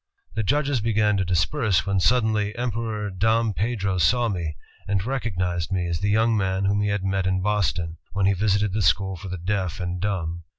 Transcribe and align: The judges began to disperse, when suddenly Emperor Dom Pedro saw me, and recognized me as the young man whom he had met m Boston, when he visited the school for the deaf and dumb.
The 0.33 0.41
judges 0.41 0.81
began 0.81 1.15
to 1.17 1.23
disperse, 1.23 1.85
when 1.85 1.99
suddenly 1.99 2.55
Emperor 2.57 3.11
Dom 3.11 3.53
Pedro 3.53 3.99
saw 3.99 4.29
me, 4.29 4.55
and 4.87 5.05
recognized 5.05 5.71
me 5.71 5.85
as 5.87 5.99
the 5.99 6.09
young 6.09 6.35
man 6.35 6.65
whom 6.65 6.81
he 6.81 6.87
had 6.87 7.03
met 7.03 7.27
m 7.27 7.39
Boston, 7.39 7.97
when 8.13 8.25
he 8.25 8.33
visited 8.33 8.73
the 8.73 8.81
school 8.81 9.15
for 9.15 9.27
the 9.29 9.37
deaf 9.37 9.79
and 9.79 10.01
dumb. 10.01 10.41